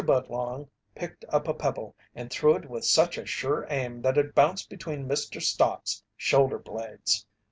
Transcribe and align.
Budlong 0.03 0.67
picked 0.95 1.25
up 1.29 1.47
a 1.47 1.53
pebble 1.53 1.95
and 2.15 2.31
threw 2.31 2.55
it 2.55 2.67
with 2.67 2.83
such 2.85 3.19
a 3.19 3.25
sure 3.27 3.67
aim 3.69 4.01
that 4.01 4.17
it 4.17 4.33
bounced 4.33 4.67
between 4.67 5.07
Mr. 5.07 5.39
Stott's 5.39 6.03
shoulder 6.17 6.57
blades. 6.57 7.27